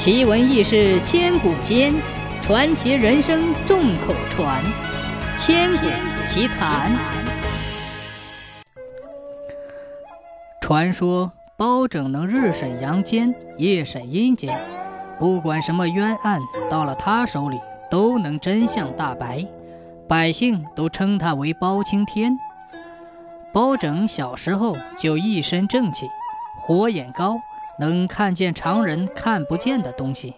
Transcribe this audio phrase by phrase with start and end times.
[0.00, 1.92] 奇闻异事千古间，
[2.40, 4.64] 传奇人生众口传。
[5.36, 5.76] 千古
[6.26, 6.90] 奇谈。
[10.58, 14.58] 传说包拯能日审阳间，夜审阴间，
[15.18, 16.40] 不管什么冤案，
[16.70, 17.60] 到了他手里
[17.90, 19.46] 都能真相大白，
[20.08, 22.32] 百姓都称他为包青天。
[23.52, 26.06] 包拯小时候就一身正气，
[26.58, 27.38] 火眼高，
[27.80, 30.34] 能看见常人看不见的东西。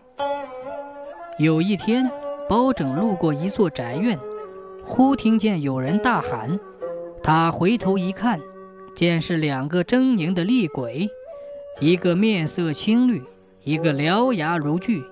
[1.38, 2.08] 有一天，
[2.48, 4.16] 包拯路过一座宅院，
[4.84, 6.56] 忽听见有人大喊，
[7.20, 8.40] 他回头一看，
[8.94, 11.10] 见是两个狰狞的厉鬼，
[11.80, 13.20] 一个面色青绿，
[13.64, 15.02] 一个獠牙如锯，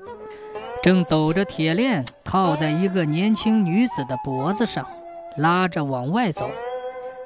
[0.85, 4.87] 正抖着铁链套在一个年轻女子的脖子上，
[5.37, 6.49] 拉着往外走。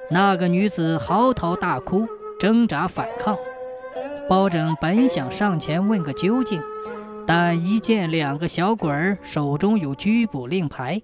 [0.08, 2.06] 那个女子嚎啕大哭，
[2.40, 3.36] 挣扎反抗。
[4.28, 6.60] 包拯本想上前问个究竟，
[7.26, 11.00] 但一见两个小鬼儿手中有拘捕令牌，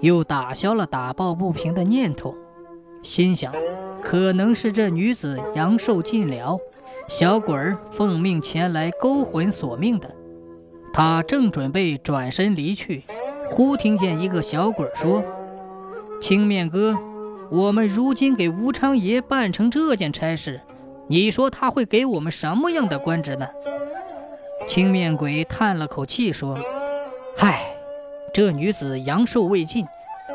[0.00, 2.34] 又打消了打抱不平的念头，
[3.02, 3.52] 心想
[4.00, 6.58] 可能是这女子阳寿尽了，
[7.08, 10.08] 小鬼儿奉命前来勾魂索命的。
[10.92, 13.02] 他正准备转身离去，
[13.50, 15.22] 忽听见一个小鬼儿说
[16.20, 16.96] ：“青面哥。”
[17.50, 20.58] 我们如今给吴昌爷办成这件差事，
[21.08, 23.48] 你说他会给我们什么样的官职呢？
[24.66, 26.56] 青面鬼叹了口气说
[27.38, 27.74] ：“唉，
[28.32, 29.86] 这女子阳寿未尽，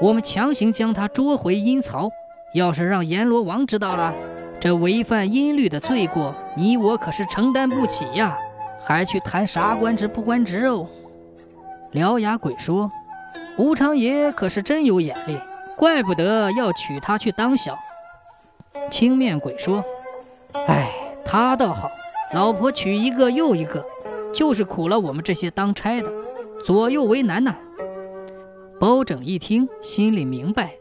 [0.02, 2.10] 我们强行将她捉回阴曹，
[2.54, 4.14] 要是让阎罗王知道了，
[4.60, 8.38] 这违反阴律的罪过，你我可是承担不起呀！
[8.82, 10.88] 还去谈啥官职不官职哦？”
[11.94, 12.92] 獠牙鬼说
[13.58, 15.40] ：“吴昌爷可是真有眼力。”
[15.78, 17.78] 怪不得要娶她去当小。
[18.90, 19.86] 青面鬼说
[20.54, 20.92] ：“哎，
[21.26, 21.90] 他倒好，
[22.34, 23.86] 老婆娶一个又一个，
[24.34, 26.12] 就是苦了我们这些当差的，
[26.66, 27.56] 左右为难呐。”
[28.80, 30.76] 包拯一听，心里明白，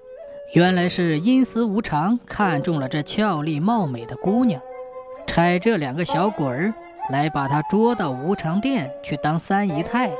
[0.52, 4.60] 原来是阴司无常看中了这俏丽貌美的姑娘，
[5.26, 6.74] 差这两个小鬼儿
[7.10, 10.10] 来把她捉到无常殿去当三姨太。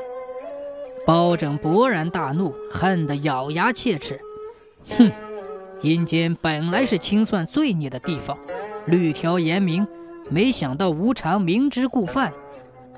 [1.05, 4.19] 包拯勃然大怒，恨得咬牙切齿。
[4.97, 5.11] 哼，
[5.81, 8.35] 阴间本来是清算罪孽的地方，
[8.87, 9.85] 律条严明，
[10.29, 12.33] 没想到无常明知故犯，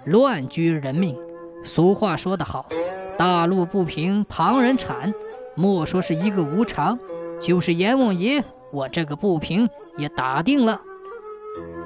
[0.05, 1.17] 乱居人命。
[1.63, 2.69] 俗话说得好，
[3.17, 5.11] 大路不平旁人铲，
[5.55, 6.97] 莫说是一个无常，
[7.41, 9.67] 就是阎王爷，我这个不平
[9.97, 10.79] 也打定了。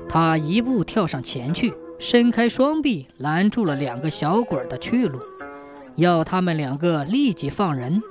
[0.10, 5.18] 他一步跳上前去，伸开双臂拦住了两个小鬼的去路，
[5.96, 8.02] 要他们两个立即放人。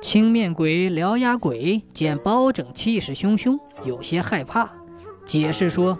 [0.00, 4.70] 青面鬼、獠牙鬼见包拯气势汹汹，有些害怕，
[5.26, 5.98] 解释说：“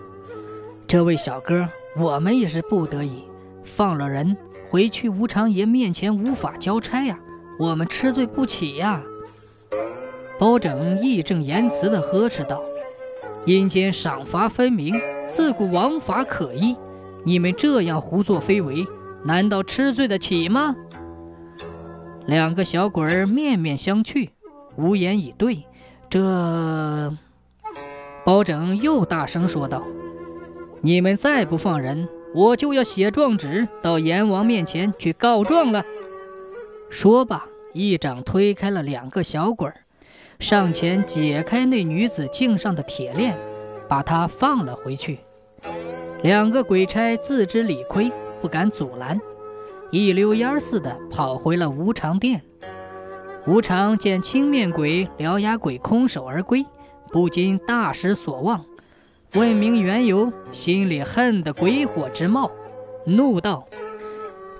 [0.86, 3.24] 这位小哥，我们也是不得已，
[3.64, 4.36] 放了人
[4.70, 7.18] 回去吴常爷面前无法交差呀，
[7.58, 9.02] 我们吃罪不起呀。”
[10.38, 12.62] 包拯义正言辞地呵斥道
[13.46, 14.94] ：“阴间赏罚分明，
[15.26, 16.76] 自古王法可依，
[17.24, 18.84] 你们这样胡作非为，
[19.24, 20.76] 难道吃罪得起吗？”
[22.26, 24.28] 两个小鬼儿面面相觑，
[24.76, 25.64] 无言以对。
[26.08, 27.16] 这
[28.26, 29.84] 包拯又大声说道
[30.82, 35.84] ：“你们再不放人，我就要写状纸到阎王面前去告状了。”
[36.90, 39.76] 说罢，一掌推开了两个小鬼儿，
[40.40, 43.38] 上前解开那女子颈上的铁链，
[43.88, 45.20] 把她放了回去。
[46.24, 48.10] 两个鬼差自知理亏，
[48.42, 49.20] 不敢阻拦。
[49.92, 52.42] 一溜烟似的跑回了无常殿。
[53.46, 56.66] 无常见青面鬼、獠牙鬼空手而归，
[57.16, 58.62] 不禁大失所望。
[59.32, 62.50] 问明缘由，心里恨得鬼火直冒，
[63.06, 63.66] 怒道：“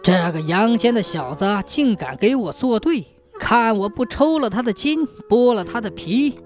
[0.03, 3.05] 这个阳间的小子竟敢给我作对，
[3.39, 6.39] 看我不抽了他的筋，剥了他的皮！”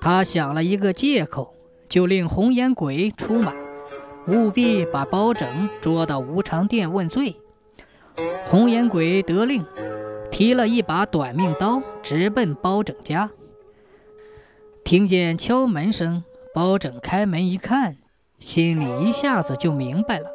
[0.00, 1.52] 他想了一个借口，
[1.88, 3.52] 就令红颜鬼出马。
[4.28, 7.34] 务必把包拯捉到无常殿问罪。
[8.44, 9.64] 红颜鬼得令，
[10.30, 13.28] 提了一把短命刀，直奔包拯家。
[14.88, 16.24] 听见敲门声，
[16.54, 17.98] 包拯开门一看，
[18.38, 20.30] 心里一下子就明白了。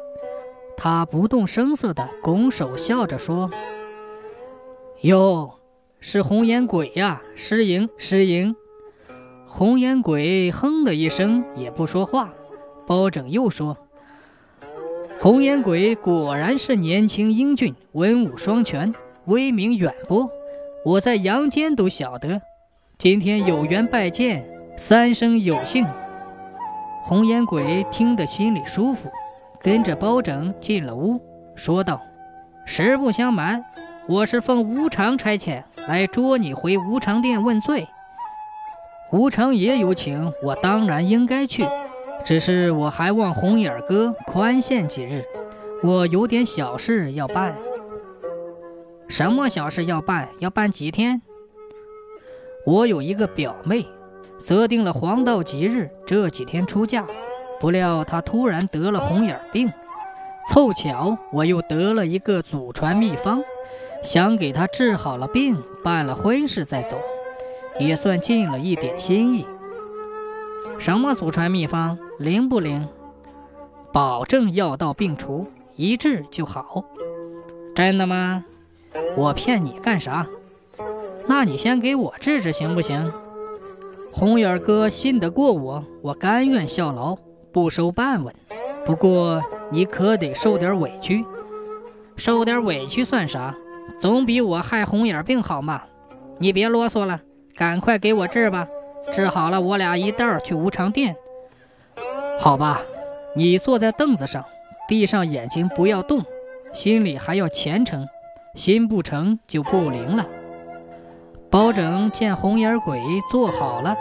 [0.76, 3.50] 他不动声色地拱手笑着说
[5.02, 5.58] ：“哟，
[5.98, 8.54] 是红颜鬼呀，失迎失迎。”
[9.44, 12.32] 红颜鬼哼的一声，也不说话。
[12.86, 13.76] 包拯又说。
[15.18, 20.30] 红颜鬼果然是年轻英俊，文武双全，威名远播，
[20.84, 22.40] 我在阳间都晓得。
[22.96, 25.84] 今天有缘拜见，三生有幸。
[27.02, 29.10] 红颜鬼听得心里舒服，
[29.60, 31.20] 跟着包拯进了屋，
[31.54, 32.00] 说道
[32.64, 33.62] ：“实不相瞒，
[34.08, 37.86] 我是奉无常差遣来捉你回无常殿问罪。
[39.12, 41.66] 无常爷有请，我当然应该去。
[42.24, 45.24] 只是我还望红眼哥宽限几日，
[45.82, 47.54] 我有点小事要办。
[49.08, 50.28] 什么小事要办？
[50.38, 51.20] 要办几天？
[52.64, 53.86] 我有一个表妹，
[54.38, 57.06] 择定了黄道吉日，这几天出嫁。
[57.60, 59.72] 不料她突然得了红眼病。”
[60.50, 63.42] 凑巧，我又得了一个祖传秘方，
[64.02, 66.98] 想给她治好了病，办了婚事再走，
[67.78, 69.46] 也算尽了一点心意。
[70.78, 72.86] 什么祖传秘方灵不灵？
[73.90, 75.46] 保证药到病除，
[75.76, 76.84] 一治就好。
[77.74, 78.44] 真的吗？
[79.16, 80.26] 我骗你干啥？
[81.26, 83.12] 那你先给我治治行不行？
[84.12, 87.16] 红眼哥信得过我，我甘愿效劳，
[87.52, 88.34] 不收半文。
[88.84, 89.42] 不过。
[89.70, 91.24] 你可得受点委屈，
[92.16, 93.52] 受点委屈算啥？
[93.98, 95.82] 总比我害红眼病好嘛！
[96.38, 97.20] 你别啰嗦了，
[97.56, 98.68] 赶快给我治吧！
[99.10, 101.16] 治好了，我俩一道去无常殿。
[102.38, 102.82] 好吧，
[103.34, 104.44] 你坐在凳子上，
[104.86, 106.22] 闭上眼睛，不要动，
[106.72, 108.06] 心里还要虔诚，
[108.54, 110.24] 心不诚就不灵了。
[111.54, 113.96] 包拯见红眼鬼坐好了，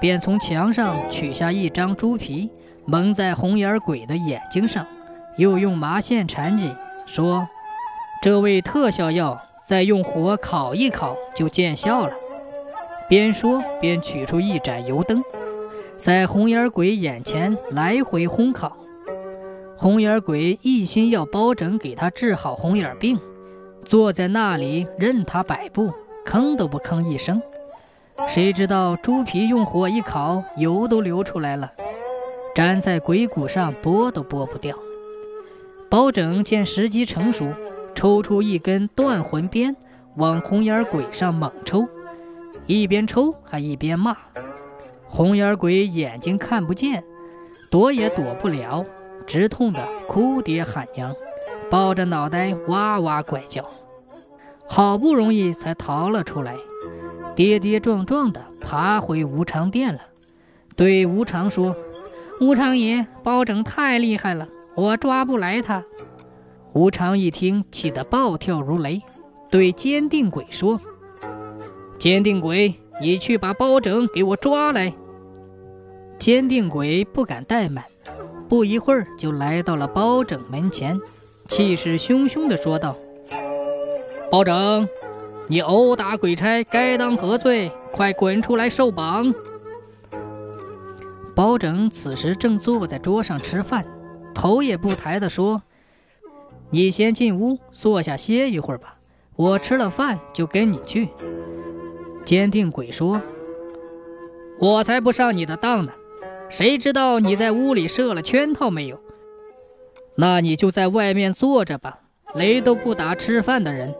[0.00, 2.50] 便从墙上取下一张猪皮，
[2.84, 4.84] 蒙在红眼鬼的眼睛上。
[5.36, 6.74] 又用麻线缠紧，
[7.06, 7.46] 说
[8.20, 12.12] ：“这味特效药，再用火烤一烤就见效了。”
[13.08, 15.22] 边说边取出一盏油灯，
[15.96, 18.76] 在红眼鬼眼前来回烘烤。
[19.76, 23.16] 红眼鬼一心要包拯给他治好红眼病，
[23.84, 25.92] 坐在那里任他摆布，
[26.26, 27.40] 吭都不吭一声。
[28.26, 31.72] 谁知道猪皮用火一烤，油都流出来了，
[32.54, 34.76] 粘在鬼骨上，剥都剥不掉。
[35.88, 37.46] 包拯见时机成熟，
[37.94, 39.76] 抽出一根断魂鞭，
[40.16, 41.86] 往红眼鬼上猛抽，
[42.66, 44.16] 一边抽还一边骂。
[45.06, 47.04] 红眼鬼眼睛看不见，
[47.70, 48.84] 躲也躲不了，
[49.26, 51.14] 直痛得哭爹喊娘，
[51.70, 53.64] 抱着脑袋哇哇怪叫，
[54.68, 56.56] 好不容易才逃了出来，
[57.34, 60.00] 跌跌撞撞地爬回无常殿了，
[60.74, 61.74] 对无常说
[62.40, 65.82] ：“无常爷，包拯太厉害了。”我抓不来他，
[66.74, 69.00] 无常一听，气得暴跳如雷，
[69.50, 70.78] 对坚定鬼说
[71.98, 74.92] ：“坚定鬼，你去把包拯给我抓来。”
[76.20, 77.84] 坚定鬼不敢怠慢，
[78.50, 81.00] 不一会儿就来到了包拯门前，
[81.48, 82.94] 气势汹汹地说道
[84.30, 84.88] ：“包拯，
[85.48, 87.70] 你殴打鬼差，该当何罪？
[87.92, 89.32] 快滚出来受绑！”
[91.34, 93.86] 包拯此时正坐在桌上吃饭。
[94.34, 95.62] 头也不抬地说
[96.70, 98.96] ：“你先进屋坐下歇一会儿吧，
[99.34, 101.08] 我吃了饭就跟你去。”
[102.24, 103.22] 坚定鬼说
[104.60, 105.92] ：“我才不上你的当呢！
[106.50, 109.00] 谁知道你在屋里设了圈套没有？
[110.16, 112.00] 那你就在外面坐着吧。
[112.34, 113.94] 雷都不打吃饭的人，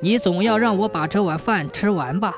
[0.00, 2.36] 你总要让我把这碗饭吃完吧？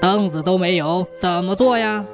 [0.00, 2.04] 凳子都没有，怎么坐呀？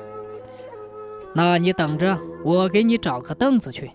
[1.34, 3.90] 那你等着，我给你找个凳子去。”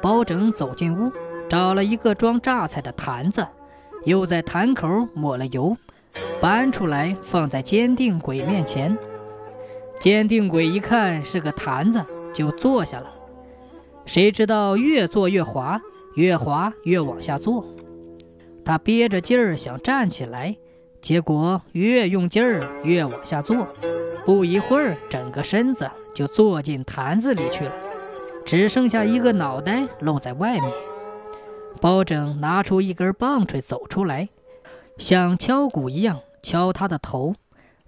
[0.00, 1.10] 包拯走进屋，
[1.48, 3.44] 找了一个装榨菜的坛子，
[4.04, 5.76] 又在坛口抹了油，
[6.40, 8.96] 搬出来放在坚定鬼面前。
[9.98, 13.10] 坚定鬼一看是个坛子，就坐下了。
[14.06, 15.80] 谁知道越坐越滑，
[16.14, 17.64] 越滑越往下坐。
[18.68, 20.54] 他憋着劲儿想站起来，
[21.00, 23.66] 结果越用劲儿越往下坐，
[24.26, 27.72] 不一会儿整个身子就坐进坛子里去了。
[28.44, 30.70] 只剩下一个脑袋露在外面。
[31.80, 34.28] 包拯拿出一根棒槌走出来，
[34.98, 37.34] 像敲鼓一样敲他的头，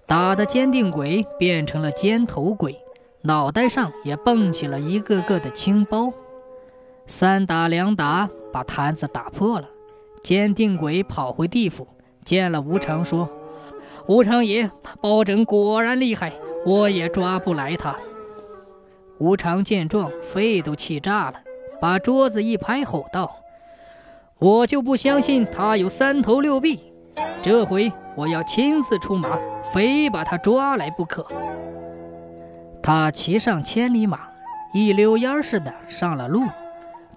[0.06, 2.80] 打的坚定鬼变成了尖头鬼，
[3.20, 6.10] 脑袋上也蹦起了一个个的青包。
[7.06, 9.68] 三打两打，把坛子打破了。
[10.22, 11.86] 坚定鬼跑回地府，
[12.24, 13.28] 见了吴常，说
[14.06, 16.32] ：“吴常爷，包拯果然厉害，
[16.66, 17.96] 我也抓不来他。”
[19.18, 21.34] 无常见状，肺都气炸了，
[21.80, 23.36] 把桌子一拍，吼道
[24.38, 26.92] ：“我就不相信他有三头六臂！
[27.42, 29.38] 这回我要亲自出马，
[29.72, 31.26] 非把他抓来不可。”
[32.82, 34.20] 他骑上千里马，
[34.72, 36.42] 一溜烟似的上了路。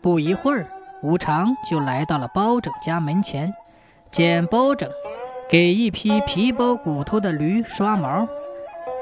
[0.01, 0.67] 不一会儿，
[1.03, 3.53] 无常就来到了包拯家门前，
[4.09, 4.89] 见包拯
[5.49, 8.25] 给一匹皮包骨头的驴刷毛，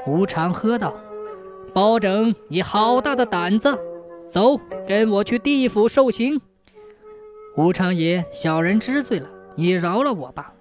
[0.04, 0.92] 无常喝道。
[1.72, 3.78] 包拯，你好大的胆子！
[4.28, 6.40] 走，跟我去地府受刑。
[7.56, 10.52] 吴常爷，小人知罪了，你饶了我吧。”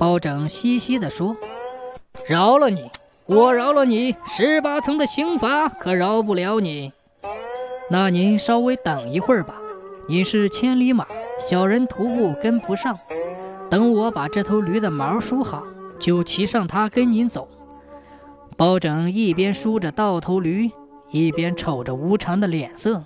[0.00, 1.36] 包拯嘻嘻地说
[2.26, 2.90] ：“饶了你，
[3.26, 6.94] 我饶了你，十八层的刑罚可饶不了你。
[7.90, 9.54] 那您稍微等一会儿吧，
[10.10, 11.06] 你是千里马，
[11.38, 12.98] 小人徒步跟不上。
[13.68, 15.62] 等我把这头驴的毛梳好，
[15.98, 17.46] 就骑上它跟您走。”
[18.56, 20.70] 包拯一边梳着倒头驴，
[21.10, 23.04] 一边瞅着无常的脸色。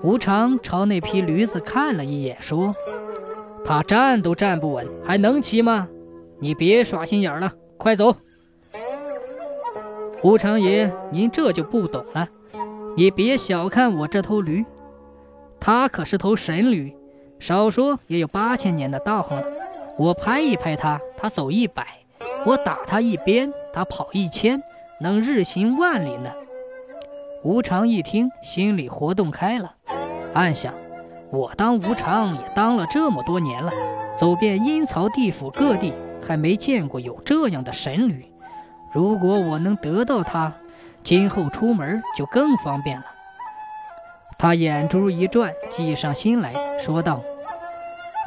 [0.00, 2.72] 无常朝那匹驴子看了一眼，说
[3.66, 5.88] ：“他站都站不稳，还能骑吗？
[6.38, 8.14] 你别耍心眼了，快走！”
[10.22, 12.28] 无常爷，您这就不懂了。
[12.96, 14.64] 你别小看我这头驴，
[15.60, 16.94] 他可是头神驴，
[17.38, 19.46] 少说也有八千年的道行了。
[19.96, 21.82] 我拍一拍他，他走一百；
[22.46, 24.62] 我打他一鞭，他跑一千，
[25.00, 26.30] 能日行万里呢。
[27.42, 29.74] 无常一听，心里活动开了，
[30.34, 30.72] 暗想：
[31.30, 33.72] 我当无常也当了这么多年了，
[34.16, 35.92] 走遍阴曹地府各地，
[36.26, 38.24] 还没见过有这样的神驴。
[38.92, 40.52] 如果我能得到它，
[41.02, 43.04] 今后出门就更方便了。
[44.38, 47.20] 他眼珠一转，计上心来说道：“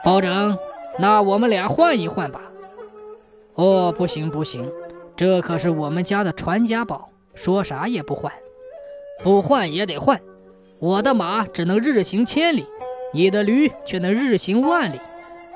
[0.03, 0.57] 包拯，
[0.99, 2.41] 那我们俩换一换吧。
[3.55, 4.69] ”“哦，不行不行，
[5.15, 8.31] 这可是我们家的传家宝，说啥也不换。”
[9.23, 10.19] 不换也得换，
[10.79, 12.65] 我的马只能日行千里，
[13.13, 14.99] 你的驴却能日行万里。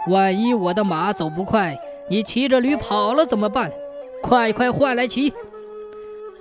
[0.08, 3.74] 万一我的马走不快，你骑着驴跑了怎么办？
[4.22, 5.34] 快快换来骑！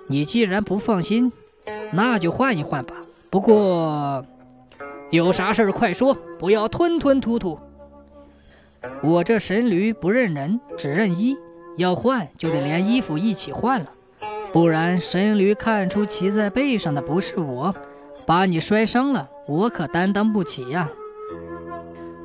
[0.07, 1.33] 你既然不放心，
[1.93, 2.95] 那就换一换吧。
[3.35, 4.25] 不过，
[5.11, 7.59] 有啥事儿快说，不要吞吞吐吐。
[9.03, 11.37] 我这神驴不认人，只认衣，
[11.77, 13.91] 要换就得连衣服一起换了。
[14.53, 17.75] 不然，神驴看出骑在背上的不是我，
[18.25, 20.89] 把你摔伤了，我可担当不起呀。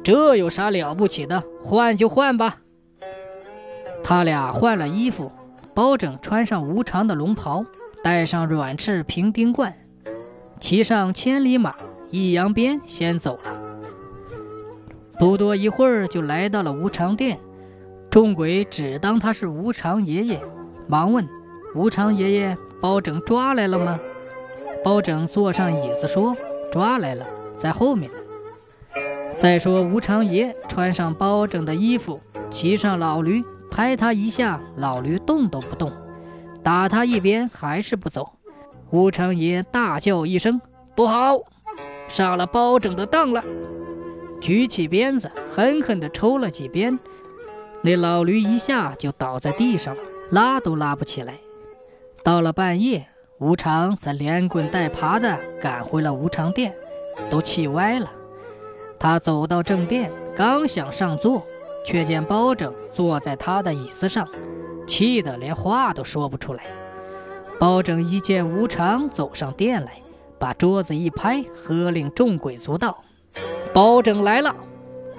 [0.03, 1.43] 这有啥了不起的？
[1.63, 2.57] 换就换吧。
[4.03, 5.31] 他俩换了衣服，
[5.73, 7.65] 包拯穿上无常的龙袍，
[8.03, 9.73] 戴上软翅平钉冠，
[10.59, 11.73] 骑上千里马，
[12.09, 13.59] 一扬鞭，先走了。
[15.17, 17.39] 不多一会儿，就来到了无常殿。
[18.09, 20.41] 众鬼只当他是无常爷爷，
[20.87, 21.27] 忙问。
[21.75, 23.99] 无常爷爷，包拯抓来了吗？
[24.83, 26.35] 包拯坐上椅子说
[26.71, 27.25] ：“抓来了，
[27.57, 28.09] 在后面。”
[29.37, 35.91] 再说无常爷穿上包拯的衣服，骑上老驴，拍他一下，老驴动都不动；
[36.63, 38.31] 打他一鞭，还是不走。
[38.91, 40.59] 无常爷大叫一声
[40.95, 41.37] ：“不好，
[42.07, 43.43] 上了包拯的当了！”
[44.41, 46.97] 举起鞭子，狠狠地抽了几鞭，
[47.83, 51.35] 那老驴一下就倒在地上了，拉都拉不起来。
[52.23, 53.05] 到了半夜，
[53.39, 56.73] 吴常才连滚带爬地赶回了无常殿，
[57.29, 58.09] 都气歪了。
[58.97, 61.45] 他走到正殿，刚想上座，
[61.85, 64.27] 却见包拯坐在他的椅子上，
[64.87, 66.63] 气得连话都说不出来。
[67.59, 70.01] 包拯一见无常走上殿来，
[70.39, 73.03] 把桌子一拍，喝令众鬼卒道
[73.73, 74.55] ：“包拯来了，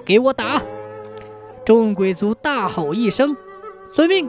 [0.03, 0.59] 给我打！”
[1.63, 3.37] 众鬼卒大吼一声
[3.93, 4.27] ：“遵命！”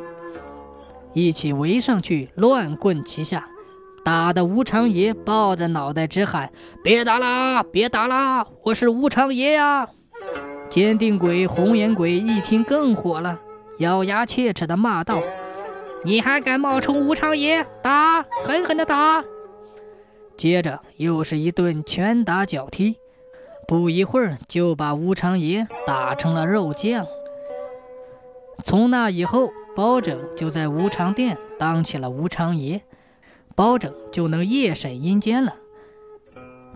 [1.14, 3.48] 一起围上去，乱棍齐下，
[4.04, 6.52] 打得无常爷抱着脑袋直喊
[6.84, 8.46] ：“别打啦，别打啦！
[8.64, 9.88] 我是无常爷呀！”
[10.68, 13.38] 坚定鬼、红眼鬼一听更火了，
[13.78, 15.22] 咬牙切齿地骂道
[16.04, 17.66] ：“你还敢冒充吴常爷？
[17.82, 19.24] 打，狠狠的打！”
[20.36, 22.96] 接着又是一顿拳打脚踢，
[23.68, 27.06] 不一会儿就把吴常爷打成了肉酱。
[28.64, 32.82] 从那以后，包拯就在无常殿当起了无常爷，
[33.54, 35.54] 包拯就能夜审阴间了。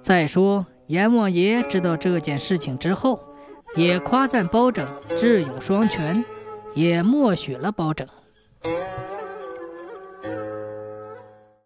[0.02, 3.20] 再说阎王爷知道这件事情之后，
[3.74, 6.24] 也夸赞包拯智勇双全，
[6.74, 8.06] 也默许了包拯。